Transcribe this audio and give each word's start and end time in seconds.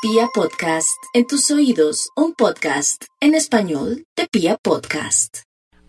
Pia 0.00 0.28
Podcast, 0.32 1.02
en 1.12 1.26
tus 1.26 1.50
oídos, 1.50 2.10
un 2.14 2.32
podcast 2.32 3.06
en 3.20 3.34
español 3.34 4.04
de 4.16 4.28
Pia 4.30 4.56
Podcast. 4.56 5.38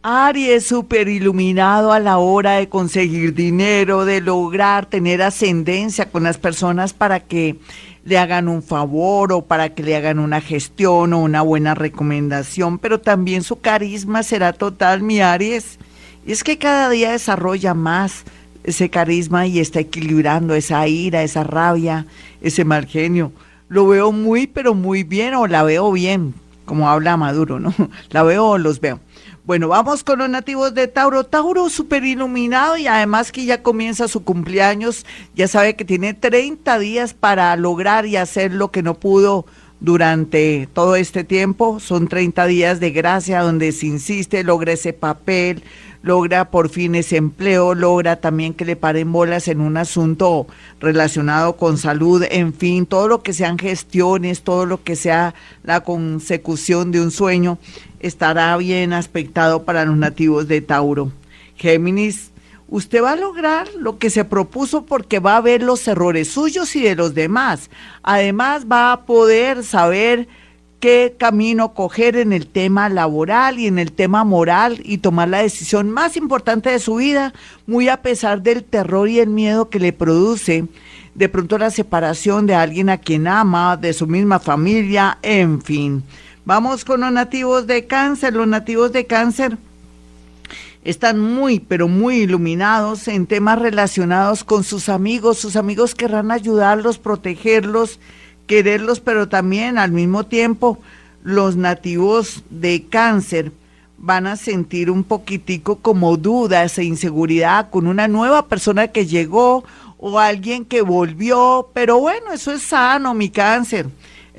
Aries 0.01 0.66
súper 0.66 1.08
iluminado 1.08 1.91
a 1.91 1.99
la 1.99 2.17
hora 2.17 2.53
de 2.53 2.69
conseguir 2.69 3.35
dinero, 3.35 4.05
de 4.05 4.19
lograr 4.19 4.87
tener 4.87 5.21
ascendencia 5.21 6.09
con 6.09 6.23
las 6.23 6.39
personas 6.39 6.91
para 6.91 7.19
que 7.19 7.59
le 8.03 8.17
hagan 8.17 8.47
un 8.47 8.63
favor 8.63 9.31
o 9.31 9.46
para 9.46 9.76
que 9.76 9.83
le 9.83 9.96
hagan 9.96 10.17
una 10.17 10.41
gestión 10.41 11.13
o 11.13 11.19
una 11.19 11.44
buena 11.44 11.76
recomendación, 11.76 12.79
pero 12.79 12.99
también 12.99 13.44
su 13.44 13.60
carisma 13.60 14.23
será 14.23 14.53
total, 14.53 15.03
mi 15.03 15.21
Aries. 15.21 15.78
Y 16.26 16.31
es 16.31 16.44
que 16.44 16.57
cada 16.57 16.89
día 16.89 17.12
desarrolla 17.12 17.76
más 17.76 18.23
ese 18.63 18.89
carisma 18.89 19.45
y 19.45 19.59
está 19.59 19.81
equilibrando 19.81 20.55
esa 20.55 20.88
ira, 20.88 21.21
esa 21.21 21.44
rabia, 21.44 22.07
ese 22.41 22.66
mal 22.66 22.88
genio 22.88 23.31
lo 23.70 23.88
veo 23.88 24.12
muy, 24.12 24.48
pero 24.48 24.73
muy 24.73 25.04
bien, 25.04 25.35
o 25.35 25.48
la 25.48 25.63
veo 25.63 25.91
bien, 25.91 26.34
como 26.66 26.89
habla 26.89 27.16
Maduro, 27.17 27.59
¿no? 27.59 27.73
La 28.09 28.23
veo 28.23 28.45
o 28.45 28.57
los 28.57 28.81
veo. 28.81 28.99
Bueno, 29.45 29.67
vamos 29.67 30.03
con 30.03 30.20
los 30.20 30.30
nativos 30.30 30.76
de 30.76 30.88
Tauro. 30.88 31.23
Tauro 31.23 31.70
súper 31.70 32.03
iluminado 32.03 32.77
y 32.77 32.85
además 32.85 33.31
que 33.31 33.45
ya 33.45 33.63
comienza 33.63 34.07
su 34.07 34.23
cumpleaños, 34.23 35.07
ya 35.34 35.48
sabe 35.48 35.76
que 35.76 35.85
tiene 35.85 36.13
30 36.13 36.77
días 36.77 37.16
para 37.16 37.55
lograr 37.55 38.05
y 38.05 38.16
hacer 38.16 38.53
lo 38.53 38.70
que 38.70 38.84
no 38.84 38.93
pudo 38.93 39.48
durante 39.79 40.70
todo 40.73 40.95
este 40.95 41.23
tiempo. 41.23 41.79
Son 41.79 42.07
30 42.07 42.45
días 42.45 42.79
de 42.79 42.91
gracia 42.91 43.41
donde 43.41 43.71
se 43.71 43.88
insiste, 43.88 44.43
logra 44.43 44.73
ese 44.73 44.93
papel, 44.93 45.63
logra 46.02 46.49
por 46.49 46.70
fin 46.70 46.95
ese 46.95 47.17
empleo, 47.17 47.76
logra 47.76 48.17
también 48.17 48.53
que 48.53 48.66
le 48.66 48.76
paren 48.76 49.12
bolas 49.12 49.48
en 49.48 49.62
un 49.62 49.77
asunto 49.77 50.48
relacionado 50.80 51.57
con 51.57 51.77
salud, 51.77 52.23
en 52.30 52.53
fin, 52.53 52.85
todo 52.85 53.07
lo 53.07 53.21
que 53.21 53.34
sean 53.34 53.57
gestiones, 53.57 54.43
todo 54.43 54.66
lo 54.66 54.84
que 54.84 54.95
sea 54.95 55.35
la 55.63 55.81
consecución 55.81 56.91
de 56.91 57.02
un 57.02 57.12
sueño, 57.12 57.57
estará 57.99 58.55
bien 58.57 58.93
aspectado 58.93 59.63
para 59.63 59.85
los 59.85 59.98
nativos 59.98 60.48
de 60.48 60.62
Tauro. 60.62 61.12
Géminis, 61.55 62.32
usted 62.70 63.04
va 63.04 63.13
a 63.13 63.18
lograr 63.18 63.68
lo 63.77 63.98
que 63.98 64.10
se 64.10 64.23
propuso 64.23 64.86
porque 64.86 65.20
va 65.20 65.36
a 65.36 65.42
ver 65.42 65.62
los 65.62 65.86
errores 65.88 66.30
suyos 66.30 66.76
y 66.76 66.82
de 66.82 66.95
los 66.95 67.14
demás. 67.14 67.70
Además 68.04 68.66
va 68.72 68.94
a 68.94 69.06
poder 69.06 69.64
saber 69.64 70.28
qué 70.80 71.16
camino 71.18 71.74
coger 71.74 72.16
en 72.16 72.34
el 72.34 72.48
tema 72.48 72.90
laboral 72.90 73.60
y 73.60 73.68
en 73.68 73.80
el 73.80 73.92
tema 73.92 74.24
moral 74.24 74.80
y 74.84 75.00
tomar 75.00 75.30
la 75.30 75.42
decisión 75.42 75.90
más 75.90 76.18
importante 76.18 76.70
de 76.70 76.80
su 76.80 76.96
vida, 76.96 77.34
muy 77.68 77.90
a 77.90 78.02
pesar 78.02 78.42
del 78.42 78.64
terror 78.64 79.10
y 79.10 79.20
el 79.20 79.30
miedo 79.30 79.70
que 79.70 79.80
le 79.80 79.94
produce 79.94 80.66
de 81.16 81.30
pronto 81.30 81.58
la 81.58 81.70
separación 81.70 82.46
de 82.46 82.56
alguien 82.56 82.90
a 82.90 82.98
quien 82.98 83.28
ama, 83.28 83.76
de 83.76 83.94
su 83.94 84.08
misma 84.08 84.40
familia, 84.40 85.18
en 85.22 85.62
fin. 85.62 86.04
Vamos 86.46 86.86
con 86.86 87.02
los 87.02 87.12
nativos 87.12 87.68
de 87.68 87.86
cáncer. 87.86 88.34
Los 88.34 88.48
nativos 88.48 88.92
de 88.94 89.06
cáncer 89.06 89.58
están 90.84 91.20
muy, 91.20 91.60
pero 91.60 91.88
muy 91.88 92.22
iluminados 92.22 93.08
en 93.08 93.28
temas 93.28 93.60
relacionados 93.60 94.44
con 94.44 94.64
sus 94.64 94.88
amigos. 94.88 95.38
Sus 95.38 95.58
amigos 95.58 95.94
querrán 95.94 96.32
ayudarlos, 96.32 96.98
protegerlos 96.98 98.00
quererlos, 98.50 99.00
pero 99.00 99.30
también 99.30 99.78
al 99.78 99.92
mismo 99.92 100.25
tiempo 100.25 100.80
los 101.22 101.55
nativos 101.55 102.44
de 102.50 102.83
cáncer 102.89 103.52
van 104.00 104.25
a 104.25 104.38
sentir 104.38 104.89
un 104.89 105.03
poquitico 105.03 105.75
como 105.75 106.17
duda, 106.17 106.64
esa 106.64 106.81
inseguridad 106.81 107.70
con 107.70 107.86
una 107.86 108.08
nueva 108.08 108.47
persona 108.47 108.88
que 108.88 109.05
llegó 109.05 109.64
o 110.00 110.17
alguien 110.17 110.66
que 110.66 110.81
volvió, 110.81 111.70
pero 111.73 112.00
bueno, 112.00 112.33
eso 112.33 112.52
es 112.52 112.64
sano, 112.64 113.14
mi 113.14 113.30
cáncer. 113.30 113.86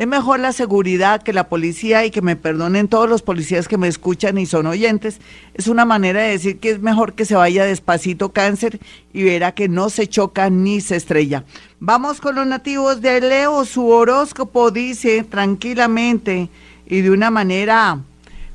Es 0.00 0.06
mejor 0.06 0.40
la 0.40 0.54
seguridad 0.54 1.22
que 1.22 1.34
la 1.34 1.50
policía 1.50 2.06
y 2.06 2.10
que 2.10 2.22
me 2.22 2.34
perdonen 2.34 2.88
todos 2.88 3.06
los 3.06 3.20
policías 3.20 3.68
que 3.68 3.76
me 3.76 3.86
escuchan 3.86 4.38
y 4.38 4.46
son 4.46 4.66
oyentes. 4.66 5.20
Es 5.52 5.66
una 5.66 5.84
manera 5.84 6.22
de 6.22 6.30
decir 6.30 6.58
que 6.58 6.70
es 6.70 6.80
mejor 6.80 7.12
que 7.12 7.26
se 7.26 7.34
vaya 7.34 7.66
despacito 7.66 8.32
cáncer 8.32 8.80
y 9.12 9.24
verá 9.24 9.52
que 9.52 9.68
no 9.68 9.90
se 9.90 10.06
choca 10.06 10.48
ni 10.48 10.80
se 10.80 10.96
estrella. 10.96 11.44
Vamos 11.80 12.22
con 12.22 12.36
los 12.36 12.46
nativos 12.46 13.02
de 13.02 13.20
Leo. 13.20 13.66
Su 13.66 13.88
horóscopo 13.88 14.70
dice 14.70 15.22
tranquilamente 15.22 16.48
y 16.86 17.02
de 17.02 17.10
una 17.10 17.30
manera 17.30 18.00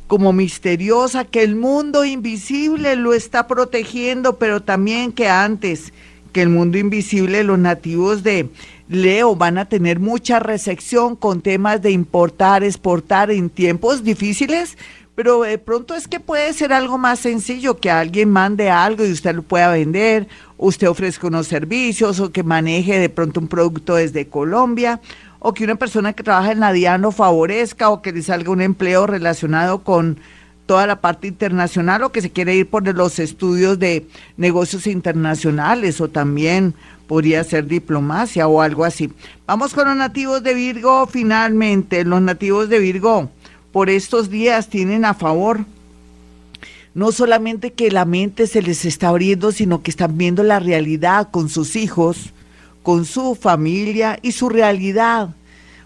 como 0.08 0.34
misteriosa 0.34 1.26
que 1.26 1.44
el 1.44 1.56
mundo 1.56 2.06
invisible 2.06 2.96
lo 2.96 3.14
está 3.14 3.46
protegiendo, 3.46 4.40
pero 4.40 4.64
también 4.64 5.12
que 5.12 5.30
antes 5.30 5.94
que 6.36 6.42
el 6.42 6.50
mundo 6.50 6.78
invisible, 6.78 7.46
los 7.46 7.58
nativos 7.58 8.22
de 8.22 8.50
Leo 8.90 9.38
van 9.38 9.58
a 9.58 9.70
tener 9.70 10.02
mucha 10.02 10.38
recepción 10.38 11.16
con 11.16 11.40
temas 11.40 11.82
de 11.82 11.92
importar, 11.92 12.62
exportar 12.62 13.32
en 13.32 13.50
tiempos 13.50 14.04
difíciles, 14.04 14.78
pero 15.16 15.44
de 15.44 15.58
pronto 15.58 15.96
es 15.96 16.10
que 16.10 16.20
puede 16.20 16.52
ser 16.52 16.74
algo 16.74 16.98
más 16.98 17.20
sencillo, 17.20 17.78
que 17.78 17.90
alguien 17.90 18.32
mande 18.32 18.70
algo 18.70 19.06
y 19.06 19.14
usted 19.14 19.34
lo 19.34 19.44
pueda 19.44 19.72
vender, 19.72 20.28
usted 20.58 20.90
ofrezca 20.90 21.28
unos 21.28 21.48
servicios 21.48 22.20
o 22.20 22.34
que 22.34 22.44
maneje 22.44 23.00
de 23.00 23.08
pronto 23.08 23.40
un 23.40 23.48
producto 23.48 23.96
desde 23.96 24.28
Colombia 24.28 25.00
o 25.40 25.54
que 25.54 25.64
una 25.64 25.76
persona 25.76 26.12
que 26.12 26.24
trabaja 26.24 26.52
en 26.52 26.60
la 26.60 26.74
DIAN 26.74 27.02
lo 27.02 27.14
favorezca 27.14 27.90
o 27.90 28.02
que 28.02 28.12
le 28.12 28.22
salga 28.22 28.52
un 28.52 28.60
empleo 28.60 29.08
relacionado 29.08 29.86
con 29.86 30.20
toda 30.66 30.88
la 30.88 31.02
parte 31.02 31.28
internacional 31.28 32.04
o 32.04 32.12
que 32.12 32.22
se 32.22 32.32
quiere 32.32 32.56
ir 32.56 32.70
por 32.70 32.88
los 32.96 33.20
estudios 33.20 33.80
de 33.80 34.08
negocios 34.38 34.88
internacionales 34.88 36.02
o 36.02 36.08
también 36.08 36.74
podría 37.08 37.44
ser 37.44 37.68
diplomacia 37.68 38.48
o 38.48 38.62
algo 38.62 38.84
así. 38.84 39.12
Vamos 39.46 39.74
con 39.74 39.88
los 39.88 39.96
nativos 39.96 40.44
de 40.44 40.54
Virgo 40.54 41.06
finalmente. 41.08 42.04
Los 42.04 42.22
nativos 42.22 42.70
de 42.70 42.80
Virgo 42.80 43.30
por 43.72 43.90
estos 43.90 44.30
días 44.30 44.70
tienen 44.70 45.06
a 45.06 45.14
favor 45.14 45.66
no 46.96 47.12
solamente 47.12 47.74
que 47.74 47.92
la 47.92 48.06
mente 48.06 48.48
se 48.48 48.62
les 48.62 48.86
está 48.86 49.10
abriendo, 49.10 49.52
sino 49.52 49.84
que 49.84 49.92
están 49.92 50.18
viendo 50.18 50.44
la 50.44 50.60
realidad 50.60 51.30
con 51.30 51.50
sus 51.50 51.76
hijos, 51.76 52.32
con 52.84 53.04
su 53.04 53.36
familia 53.36 54.18
y 54.22 54.32
su 54.32 54.48
realidad. 54.48 55.36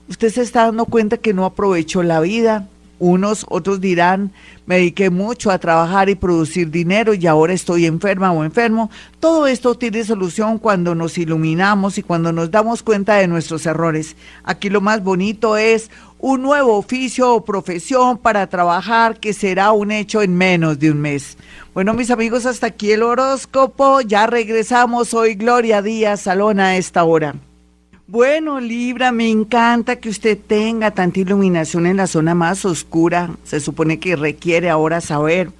Usted 0.07 0.29
se 0.29 0.43
está 0.43 0.65
dando 0.65 0.85
cuenta 0.85 1.17
que 1.17 1.33
no 1.33 1.45
aprovechó 1.45 2.03
la 2.03 2.19
vida, 2.19 2.69
unos, 2.99 3.45
otros 3.49 3.81
dirán, 3.81 4.31
me 4.65 4.75
dediqué 4.75 5.09
mucho 5.09 5.49
a 5.49 5.57
trabajar 5.57 6.09
y 6.09 6.15
producir 6.15 6.69
dinero 6.69 7.13
y 7.13 7.25
ahora 7.25 7.53
estoy 7.53 7.85
enferma 7.85 8.31
o 8.31 8.43
enfermo. 8.43 8.91
Todo 9.19 9.47
esto 9.47 9.75
tiene 9.75 10.03
solución 10.03 10.59
cuando 10.59 10.93
nos 10.93 11.17
iluminamos 11.17 11.97
y 11.97 12.03
cuando 12.03 12.31
nos 12.31 12.51
damos 12.51 12.83
cuenta 12.83 13.15
de 13.15 13.27
nuestros 13.27 13.65
errores. 13.65 14.15
Aquí 14.43 14.69
lo 14.69 14.81
más 14.81 15.03
bonito 15.03 15.57
es 15.57 15.89
un 16.19 16.41
nuevo 16.41 16.77
oficio 16.77 17.33
o 17.33 17.45
profesión 17.45 18.17
para 18.17 18.47
trabajar 18.47 19.19
que 19.19 19.33
será 19.33 19.71
un 19.71 19.91
hecho 19.91 20.21
en 20.21 20.35
menos 20.35 20.77
de 20.77 20.91
un 20.91 20.99
mes. 20.99 21.37
Bueno, 21.73 21.93
mis 21.93 22.11
amigos, 22.11 22.45
hasta 22.45 22.67
aquí 22.67 22.91
el 22.91 23.03
horóscopo. 23.03 24.01
Ya 24.01 24.27
regresamos 24.27 25.13
hoy, 25.13 25.35
Gloria 25.35 25.81
Díaz 25.81 26.21
Salón 26.21 26.59
a 26.59 26.77
esta 26.77 27.03
hora. 27.03 27.35
Bueno, 28.11 28.59
Libra, 28.59 29.11
me 29.11 29.29
encanta 29.29 29.97
que 29.97 30.09
usted 30.09 30.35
tenga 30.35 30.89
tanta 30.89 31.19
iluminación 31.19 31.85
en 31.85 31.97
la 31.97 32.07
zona 32.07 32.33
más 32.33 32.65
oscura. 32.65 33.35
Se 33.43 33.59
supone 33.59 33.99
que 33.99 34.15
requiere 34.15 34.67
ahora 34.67 34.99
saber 34.99 35.51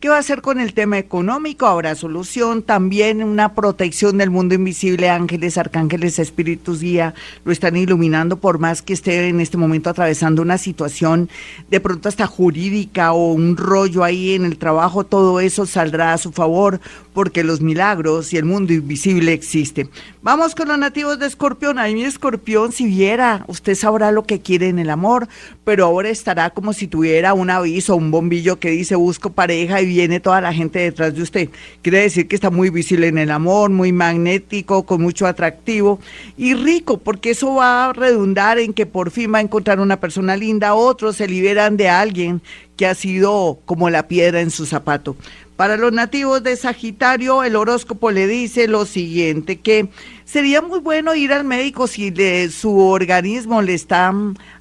¿Qué 0.00 0.08
va 0.08 0.14
a 0.14 0.20
hacer 0.20 0.42
con 0.42 0.60
el 0.60 0.74
tema 0.74 0.96
económico? 0.96 1.66
Habrá 1.66 1.96
solución, 1.96 2.62
también 2.62 3.20
una 3.20 3.54
protección 3.56 4.16
del 4.16 4.30
mundo 4.30 4.54
invisible, 4.54 5.10
ángeles, 5.10 5.58
arcángeles, 5.58 6.20
espíritus 6.20 6.80
guía, 6.80 7.14
lo 7.44 7.50
están 7.50 7.76
iluminando 7.76 8.36
por 8.36 8.60
más 8.60 8.80
que 8.80 8.92
esté 8.92 9.26
en 9.26 9.40
este 9.40 9.56
momento 9.56 9.90
atravesando 9.90 10.40
una 10.40 10.56
situación 10.56 11.28
de 11.68 11.80
pronto 11.80 12.08
hasta 12.08 12.28
jurídica 12.28 13.12
o 13.12 13.32
un 13.32 13.56
rollo 13.56 14.04
ahí 14.04 14.34
en 14.34 14.44
el 14.44 14.56
trabajo, 14.56 15.02
todo 15.02 15.40
eso 15.40 15.66
saldrá 15.66 16.12
a 16.12 16.18
su 16.18 16.30
favor 16.30 16.80
porque 17.12 17.42
los 17.42 17.60
milagros 17.60 18.32
y 18.32 18.36
el 18.36 18.44
mundo 18.44 18.72
invisible 18.72 19.32
existe. 19.32 19.88
Vamos 20.28 20.54
con 20.54 20.68
los 20.68 20.78
nativos 20.78 21.18
de 21.18 21.24
Escorpión. 21.24 21.78
Ay, 21.78 21.94
mi 21.94 22.04
Escorpión, 22.04 22.70
si 22.70 22.84
viera, 22.84 23.46
usted 23.46 23.74
sabrá 23.74 24.12
lo 24.12 24.24
que 24.24 24.42
quiere 24.42 24.68
en 24.68 24.78
el 24.78 24.90
amor, 24.90 25.26
pero 25.64 25.86
ahora 25.86 26.10
estará 26.10 26.50
como 26.50 26.74
si 26.74 26.86
tuviera 26.86 27.32
un 27.32 27.48
aviso, 27.48 27.96
un 27.96 28.10
bombillo 28.10 28.60
que 28.60 28.68
dice 28.68 28.94
busco 28.94 29.32
pareja 29.32 29.80
y 29.80 29.86
viene 29.86 30.20
toda 30.20 30.42
la 30.42 30.52
gente 30.52 30.80
detrás 30.80 31.14
de 31.14 31.22
usted. 31.22 31.48
Quiere 31.80 32.02
decir 32.02 32.28
que 32.28 32.34
está 32.34 32.50
muy 32.50 32.68
visible 32.68 33.06
en 33.06 33.16
el 33.16 33.30
amor, 33.30 33.70
muy 33.70 33.90
magnético, 33.90 34.82
con 34.82 35.00
mucho 35.00 35.26
atractivo 35.26 35.98
y 36.36 36.52
rico, 36.52 36.98
porque 36.98 37.30
eso 37.30 37.54
va 37.54 37.86
a 37.86 37.92
redundar 37.94 38.58
en 38.58 38.74
que 38.74 38.84
por 38.84 39.10
fin 39.10 39.32
va 39.32 39.38
a 39.38 39.40
encontrar 39.40 39.80
una 39.80 39.98
persona 39.98 40.36
linda, 40.36 40.74
otros 40.74 41.16
se 41.16 41.26
liberan 41.26 41.78
de 41.78 41.88
alguien 41.88 42.42
que 42.76 42.86
ha 42.86 42.94
sido 42.94 43.60
como 43.64 43.88
la 43.88 44.08
piedra 44.08 44.42
en 44.42 44.50
su 44.50 44.66
zapato. 44.66 45.16
Para 45.58 45.76
los 45.76 45.92
nativos 45.92 46.44
de 46.44 46.54
Sagitario, 46.54 47.42
el 47.42 47.56
horóscopo 47.56 48.12
le 48.12 48.28
dice 48.28 48.68
lo 48.68 48.86
siguiente, 48.86 49.58
que 49.58 49.88
sería 50.30 50.60
muy 50.60 50.80
bueno 50.80 51.14
ir 51.14 51.32
al 51.32 51.44
médico 51.44 51.86
si 51.86 52.12
su 52.50 52.78
organismo 52.78 53.62
le 53.62 53.72
está 53.72 54.12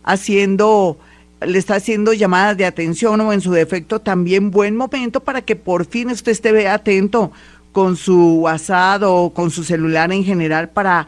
haciendo 0.03 0.97
le 1.41 1.59
está 1.59 1.75
haciendo 1.75 2.13
llamadas 2.13 2.57
de 2.57 2.65
atención 2.65 3.19
o 3.21 3.33
en 3.33 3.41
su 3.41 3.51
defecto 3.51 3.99
también 3.99 4.49
buen 4.49 4.75
momento 4.75 5.19
para 5.19 5.41
que 5.41 5.55
por 5.55 5.85
fin 5.85 6.09
usted 6.09 6.31
esté 6.31 6.67
atento 6.67 7.31
con 7.73 7.97
su 7.97 8.39
WhatsApp 8.39 9.03
o 9.05 9.33
con 9.33 9.51
su 9.51 9.63
celular 9.63 10.11
en 10.11 10.23
general 10.23 10.69
para 10.69 11.07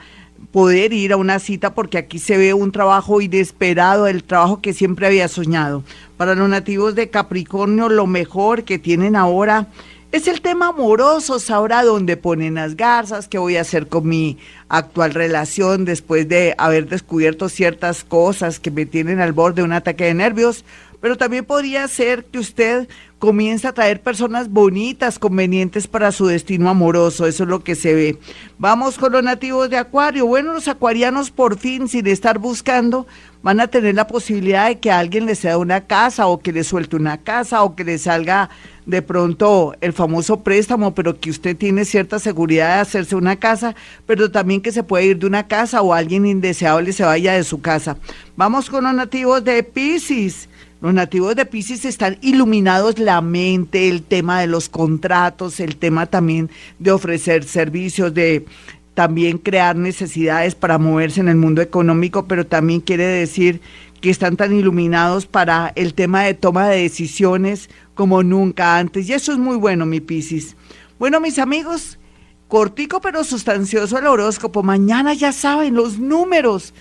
poder 0.52 0.94
ir 0.94 1.14
a 1.14 1.18
una 1.18 1.40
cita 1.40 1.74
porque 1.74 1.98
aquí 1.98 2.20
se 2.20 2.38
ve 2.38 2.54
un 2.54 2.72
trabajo 2.72 3.22
inesperado, 3.22 4.08
el 4.08 4.24
trabajo 4.24 4.62
que 4.62 4.74
siempre 4.74 5.08
había 5.08 5.28
soñado. 5.28 5.84
Para 6.18 6.36
los 6.36 6.50
nativos 6.50 6.96
de 6.96 7.10
Capricornio, 7.10 7.90
lo 7.90 8.08
mejor 8.08 8.64
que 8.64 8.78
tienen 8.78 9.16
ahora 9.16 9.68
es 10.12 10.28
el 10.28 10.42
tema 10.42 10.70
amoroso, 10.70 11.40
sabrá 11.40 11.84
dónde 11.84 12.18
ponen 12.18 12.56
las 12.56 12.76
garzas, 12.76 13.28
qué 13.28 13.38
voy 13.38 13.58
a 13.58 13.62
hacer 13.62 13.88
con 13.88 14.08
mi 14.08 14.38
actual 14.68 15.14
relación 15.14 15.86
después 15.86 16.28
de 16.28 16.56
haber 16.58 16.88
descubierto 16.88 17.48
ciertas 17.48 18.04
cosas 18.04 18.60
que 18.60 18.72
me 18.72 18.88
tienen 18.88 19.20
al 19.20 19.34
borde 19.34 19.58
de 19.62 19.64
un 19.64 19.74
ataque 19.74 20.06
de 20.06 20.16
nervios, 20.16 20.66
pero 21.02 21.18
también 21.18 21.46
podría 21.46 21.88
ser 21.88 22.26
que 22.26 22.40
usted 22.40 22.88
comienza 23.20 23.70
a 23.70 23.74
traer 23.74 24.02
personas 24.02 24.50
bonitas, 24.50 25.20
convenientes 25.20 25.88
para 25.88 26.12
su 26.12 26.26
destino 26.26 26.70
amoroso. 26.70 27.28
Eso 27.28 27.44
es 27.44 27.50
lo 27.50 27.64
que 27.64 27.76
se 27.76 27.94
ve. 27.94 28.18
Vamos 28.58 28.98
con 28.98 29.12
los 29.12 29.24
nativos 29.24 29.70
de 29.70 29.78
Acuario. 29.78 30.26
Bueno, 30.26 30.54
los 30.54 30.68
acuarianos 30.68 31.30
por 31.30 31.58
fin, 31.58 31.88
sin 31.90 32.08
estar 32.08 32.40
buscando, 32.40 33.08
van 33.44 33.60
a 33.60 33.68
tener 33.68 33.96
la 33.96 34.08
posibilidad 34.08 34.68
de 34.68 34.80
que 34.80 34.92
alguien 34.92 35.26
les 35.26 35.40
sea 35.40 35.58
una 35.58 35.82
casa 35.82 36.28
o 36.28 36.40
que 36.40 36.54
le 36.54 36.64
suelte 36.64 36.96
una 36.96 37.18
casa 37.18 37.64
o 37.64 37.76
que 37.76 37.84
le 37.84 37.98
salga 37.98 38.50
de 38.86 39.02
pronto 39.02 39.76
el 39.82 39.94
famoso 39.94 40.42
préstamo, 40.42 40.96
pero 40.96 41.20
que 41.20 41.30
usted 41.30 41.56
tiene 41.56 41.86
cierta 41.86 42.20
seguridad 42.20 42.76
de 42.76 42.82
hacerse 42.82 43.16
una 43.16 43.36
casa, 43.36 43.76
pero 44.08 44.32
también 44.32 44.62
que 44.62 44.72
se 44.72 44.84
puede 44.84 45.06
ir 45.06 45.20
de 45.20 45.28
una 45.28 45.48
casa 45.48 45.82
o 45.82 45.94
alguien 45.94 46.26
indeseable 46.26 46.92
se 46.92 47.04
vaya 47.04 47.34
de 47.34 47.44
su 47.44 47.62
casa. 47.62 47.98
Vamos 48.36 48.70
con 48.70 48.86
los 48.86 48.94
nativos 48.94 49.44
de 49.44 49.62
Pisces. 49.62 50.49
Los 50.82 50.94
nativos 50.94 51.36
de 51.36 51.46
Pisces 51.46 51.84
están 51.84 52.18
iluminados 52.22 53.00
la 53.00 53.20
mente, 53.20 53.90
el 53.90 54.02
tema 54.02 54.40
de 54.40 54.48
los 54.48 54.70
contratos, 54.70 55.60
el 55.60 55.76
tema 55.76 56.06
también 56.06 56.50
de 56.80 56.92
ofrecer 56.92 57.44
servicios, 57.44 58.14
de 58.14 58.46
también 58.94 59.38
crear 59.38 59.76
necesidades 59.76 60.56
para 60.56 60.78
moverse 60.78 61.20
en 61.20 61.28
el 61.28 61.36
mundo 61.36 61.62
económico, 61.62 62.26
pero 62.26 62.46
también 62.46 62.80
quiere 62.80 63.06
decir 63.06 63.60
que 64.00 64.10
están 64.10 64.38
tan 64.38 64.54
iluminados 64.54 65.26
para 65.26 65.74
el 65.76 65.94
tema 65.94 66.24
de 66.24 66.34
toma 66.34 66.70
de 66.70 66.82
decisiones 66.82 67.70
como 67.94 68.24
nunca 68.24 68.78
antes. 68.78 69.10
Y 69.10 69.14
eso 69.14 69.34
es 69.34 69.38
muy 69.38 69.58
bueno, 69.58 69.86
mi 69.86 70.00
Pisces. 70.00 70.56
Bueno, 70.98 71.20
mis 71.20 71.40
amigos, 71.40 72.00
cortico 72.48 73.02
pero 73.02 73.26
sustancioso 73.26 73.98
el 73.98 74.08
horóscopo. 74.08 74.64
Mañana 74.64 75.14
ya 75.14 75.34
saben 75.34 75.76
los 75.76 76.00
números 76.00 76.74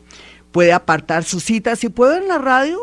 puede 0.54 0.72
apartar 0.72 1.26
sus 1.26 1.44
citas. 1.44 1.80
Si 1.80 1.90
puedo 1.90 2.16
en 2.16 2.30
la 2.30 2.38
radio, 2.38 2.80